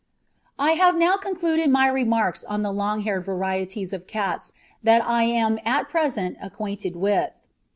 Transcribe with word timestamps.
"]I 0.57 0.71
have 0.71 0.95
now 0.97 1.15
concluded 1.15 1.69
my 1.69 1.85
remarks 1.85 2.43
on 2.43 2.63
the 2.63 2.71
long 2.71 3.01
haired 3.01 3.23
varieties 3.23 3.93
of 3.93 4.07
cats 4.07 4.51
that 4.81 5.05
I 5.07 5.25
am 5.25 5.59
at 5.63 5.89
present 5.89 6.37
acquainted 6.41 6.95
with. 6.95 7.29